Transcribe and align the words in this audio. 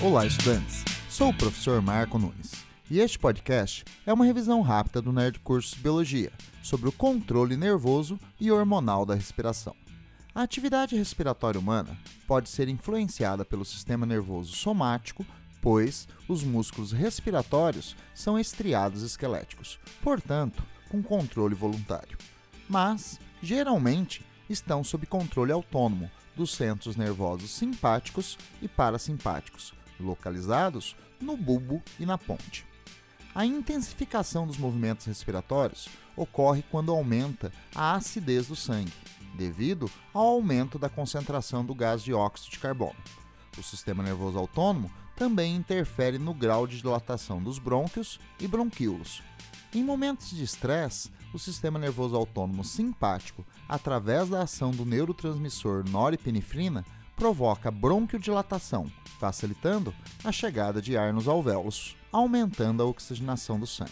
Olá, 0.00 0.24
estudantes! 0.24 0.84
Sou 1.10 1.30
o 1.30 1.34
professor 1.34 1.82
Marco 1.82 2.20
Nunes 2.20 2.64
e 2.88 3.00
este 3.00 3.18
podcast 3.18 3.84
é 4.06 4.12
uma 4.12 4.24
revisão 4.24 4.60
rápida 4.60 5.02
do 5.02 5.12
Nerd 5.12 5.40
Cursos 5.40 5.74
Biologia 5.74 6.30
sobre 6.62 6.88
o 6.88 6.92
controle 6.92 7.56
nervoso 7.56 8.16
e 8.38 8.48
hormonal 8.52 9.04
da 9.04 9.16
respiração. 9.16 9.74
A 10.32 10.42
atividade 10.42 10.96
respiratória 10.96 11.58
humana 11.58 11.98
pode 12.28 12.48
ser 12.48 12.68
influenciada 12.68 13.44
pelo 13.44 13.64
sistema 13.64 14.06
nervoso 14.06 14.54
somático, 14.54 15.26
pois 15.60 16.06
os 16.28 16.44
músculos 16.44 16.92
respiratórios 16.92 17.96
são 18.14 18.38
estriados 18.38 19.02
esqueléticos, 19.02 19.80
portanto, 20.00 20.62
com 20.88 21.02
controle 21.02 21.56
voluntário. 21.56 22.16
Mas, 22.68 23.18
geralmente, 23.42 24.24
estão 24.48 24.84
sob 24.84 25.06
controle 25.06 25.50
autônomo 25.50 26.08
dos 26.36 26.52
centros 26.52 26.94
nervosos 26.94 27.50
simpáticos 27.50 28.38
e 28.62 28.68
parasimpáticos, 28.68 29.74
localizados 30.02 30.96
no 31.20 31.36
bulbo 31.36 31.82
e 31.98 32.06
na 32.06 32.16
ponte. 32.16 32.66
A 33.34 33.44
intensificação 33.44 34.46
dos 34.46 34.58
movimentos 34.58 35.06
respiratórios 35.06 35.88
ocorre 36.16 36.64
quando 36.70 36.90
aumenta 36.90 37.52
a 37.74 37.94
acidez 37.94 38.48
do 38.48 38.56
sangue, 38.56 38.92
devido 39.36 39.90
ao 40.12 40.26
aumento 40.26 40.78
da 40.78 40.88
concentração 40.88 41.64
do 41.64 41.74
gás 41.74 42.02
dióxido 42.02 42.50
de 42.50 42.58
carbono. 42.58 42.96
O 43.56 43.62
sistema 43.62 44.02
nervoso 44.02 44.38
autônomo 44.38 44.90
também 45.14 45.54
interfere 45.54 46.18
no 46.18 46.32
grau 46.32 46.66
de 46.66 46.78
dilatação 46.78 47.42
dos 47.42 47.58
brônquios 47.58 48.20
e 48.40 48.46
bronquíolos. 48.46 49.22
Em 49.74 49.84
momentos 49.84 50.30
de 50.30 50.42
estresse, 50.42 51.10
o 51.32 51.38
sistema 51.38 51.78
nervoso 51.78 52.16
autônomo 52.16 52.64
simpático, 52.64 53.44
através 53.68 54.28
da 54.28 54.42
ação 54.42 54.70
do 54.70 54.84
neurotransmissor 54.84 55.84
norepinefrina, 55.88 56.84
provoca 57.18 57.68
bronquiodilatação, 57.68 58.86
facilitando 59.18 59.92
a 60.22 60.30
chegada 60.30 60.80
de 60.80 60.96
ar 60.96 61.12
nos 61.12 61.26
alvéolos, 61.26 61.96
aumentando 62.12 62.80
a 62.80 62.86
oxigenação 62.86 63.58
do 63.58 63.66
sangue. 63.66 63.90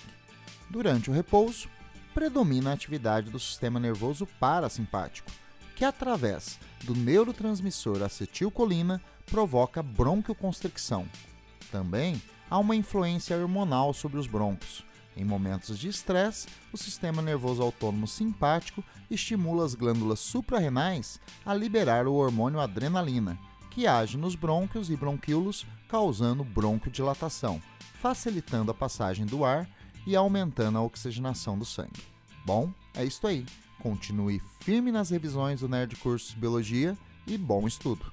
Durante 0.70 1.10
o 1.10 1.12
repouso, 1.12 1.68
predomina 2.14 2.70
a 2.70 2.74
atividade 2.74 3.28
do 3.28 3.40
sistema 3.40 3.80
nervoso 3.80 4.26
parasimpático, 4.38 5.30
que 5.74 5.84
através 5.84 6.58
do 6.84 6.94
neurotransmissor 6.94 8.00
acetilcolina 8.00 9.02
provoca 9.26 9.82
bronquioconstricção. 9.82 11.06
Também 11.72 12.22
há 12.48 12.58
uma 12.58 12.76
influência 12.76 13.36
hormonal 13.36 13.92
sobre 13.92 14.18
os 14.20 14.28
brônquios. 14.28 14.84
Em 15.16 15.24
momentos 15.24 15.78
de 15.78 15.88
estresse, 15.88 16.46
o 16.70 16.76
sistema 16.76 17.22
nervoso 17.22 17.62
autônomo 17.62 18.06
simpático 18.06 18.84
estimula 19.10 19.64
as 19.64 19.74
glândulas 19.74 20.20
suprarrenais 20.20 21.18
a 21.44 21.54
liberar 21.54 22.06
o 22.06 22.14
hormônio 22.14 22.60
adrenalina, 22.60 23.38
que 23.70 23.86
age 23.86 24.18
nos 24.18 24.34
brônquios 24.34 24.90
e 24.90 24.96
bronquíolos, 24.96 25.66
causando 25.88 26.44
bronquiodilatação, 26.44 27.62
facilitando 28.00 28.70
a 28.70 28.74
passagem 28.74 29.24
do 29.24 29.42
ar 29.42 29.66
e 30.06 30.14
aumentando 30.14 30.76
a 30.76 30.82
oxigenação 30.82 31.58
do 31.58 31.64
sangue. 31.64 32.02
Bom, 32.44 32.70
é 32.94 33.04
isso 33.04 33.26
aí. 33.26 33.46
Continue 33.80 34.40
firme 34.60 34.92
nas 34.92 35.10
revisões 35.10 35.60
do 35.60 35.68
Nerd 35.68 35.96
Cursos 35.96 36.34
Biologia 36.34 36.96
e 37.26 37.38
bom 37.38 37.66
estudo! 37.66 38.04